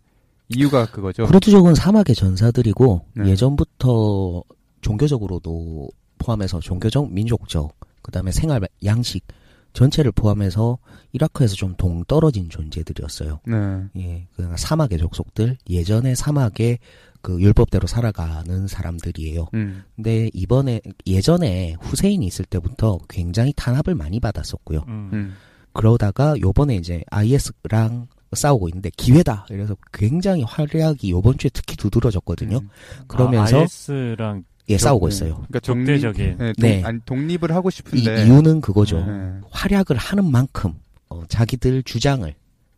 [0.49, 1.25] 이유가 그거죠.
[1.25, 3.29] 쿠르드족은 사막의 전사들이고 네.
[3.29, 4.43] 예전부터
[4.81, 9.25] 종교적으로도 포함해서 종교적, 민족적, 그 다음에 생활 양식
[9.73, 10.77] 전체를 포함해서
[11.11, 13.39] 이라크에서 좀 동떨어진 존재들이었어요.
[13.45, 13.55] 네.
[13.97, 16.77] 예, 그 사막의 족속들 예전에 사막에
[17.25, 19.47] 그 율법대로 살아가는 사람들이에요.
[19.55, 19.83] 음.
[19.95, 24.85] 근데 이번에 예전에 후세인이 있을 때부터 굉장히 탄압을 많이 받았었고요.
[24.87, 25.09] 음.
[25.11, 25.33] 음.
[25.73, 29.47] 그러다가 요번에 이제 IS랑 싸우고 있는데 기회다.
[29.49, 32.59] 이래서 굉장히 활약이 요번 주에 특히 두드러졌거든요.
[32.59, 32.69] 음.
[33.07, 35.15] 그러면서 아, IS랑 예 싸우고 네.
[35.15, 35.33] 있어요.
[35.47, 36.37] 그러니까 독립, 적대적인.
[36.37, 36.83] 네, 독, 네.
[36.83, 39.03] 아니, 독립을 하고 이 싶은데 이유는 그거죠.
[39.03, 39.39] 네.
[39.49, 40.75] 활약을 하는 만큼
[41.09, 42.31] 어, 자기들 주장을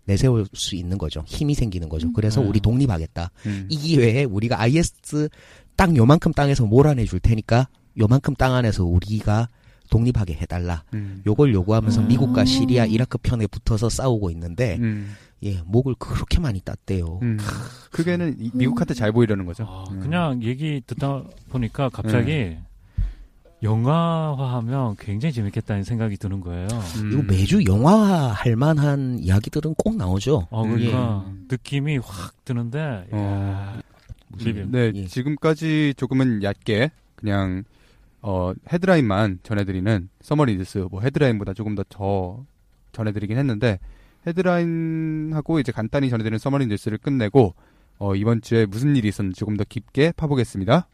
[0.07, 1.23] 내세울 수 있는 거죠.
[1.27, 2.11] 힘이 생기는 거죠.
[2.13, 2.47] 그래서 음.
[2.49, 3.29] 우리 독립하겠다.
[3.45, 3.67] 음.
[3.69, 5.29] 이 기회에 우리가 IS
[5.75, 7.67] 땅 요만큼 땅에서 몰아내 줄 테니까
[7.99, 9.47] 요만큼 땅 안에서 우리가
[9.89, 10.83] 독립하게 해달라.
[10.93, 11.21] 음.
[11.27, 12.07] 요걸 요구하면서 음.
[12.07, 15.13] 미국과 시리아, 이라크 편에 붙어서 싸우고 있는데 음.
[15.43, 17.19] 예 목을 그렇게 많이 땄대요.
[17.21, 17.37] 음.
[17.91, 19.65] 그게는 이- 미국한테 잘 보이려는 거죠.
[19.67, 19.99] 아, 음.
[19.99, 22.57] 그냥 얘기 듣다 보니까 갑자기
[23.67, 26.67] 영화화하면 굉장히 재밌겠다는 생각이 드는 거예요.
[27.01, 27.11] 음.
[27.11, 30.47] 이거 매주 영화화 할 만한 이야기들은 꼭 나오죠.
[30.49, 30.75] 어, 음.
[30.75, 31.33] 그러니까 예.
[31.51, 33.17] 느낌이 확 드는데, 어.
[33.17, 33.81] 야,
[34.37, 34.65] 리뷰.
[34.71, 35.05] 네, 예.
[35.05, 37.63] 지금까지 조금은 얕게 그냥
[38.21, 42.45] 어, 헤드라인만 전해드리는 summary 뉴스 뭐 헤드라인보다 조금 더 더
[42.97, 43.79] 전해드리긴 했는데
[44.25, 47.53] 헤드라인하고 이제 간단히 전해드리는 summary 뉴스를 끝내고
[47.99, 50.87] 어, 이번 주에 무슨 일이 있었는지 조금 더 깊게 파보겠습니다.